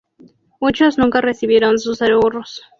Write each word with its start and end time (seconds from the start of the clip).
Muchos 0.59 0.97
nunca 0.97 1.21
recibieron 1.21 1.77
sus 1.77 2.01
ahorros. 2.01 2.63